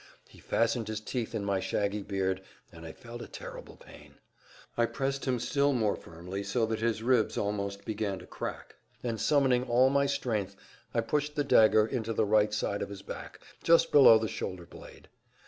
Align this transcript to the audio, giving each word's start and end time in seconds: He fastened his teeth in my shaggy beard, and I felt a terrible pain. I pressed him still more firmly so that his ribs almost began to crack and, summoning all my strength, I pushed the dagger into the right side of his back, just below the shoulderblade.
He 0.27 0.39
fastened 0.39 0.87
his 0.87 0.99
teeth 0.99 1.35
in 1.35 1.45
my 1.45 1.59
shaggy 1.59 2.01
beard, 2.01 2.41
and 2.71 2.87
I 2.87 2.91
felt 2.91 3.21
a 3.21 3.27
terrible 3.27 3.75
pain. 3.75 4.15
I 4.75 4.87
pressed 4.87 5.25
him 5.25 5.39
still 5.39 5.73
more 5.73 5.95
firmly 5.95 6.41
so 6.41 6.65
that 6.65 6.79
his 6.79 7.03
ribs 7.03 7.37
almost 7.37 7.85
began 7.85 8.17
to 8.17 8.25
crack 8.25 8.77
and, 9.03 9.21
summoning 9.21 9.61
all 9.63 9.91
my 9.91 10.07
strength, 10.07 10.55
I 10.91 11.01
pushed 11.01 11.35
the 11.35 11.43
dagger 11.43 11.85
into 11.85 12.13
the 12.13 12.25
right 12.25 12.51
side 12.51 12.81
of 12.81 12.89
his 12.89 13.03
back, 13.03 13.41
just 13.61 13.91
below 13.91 14.17
the 14.17 14.27
shoulderblade. 14.27 15.05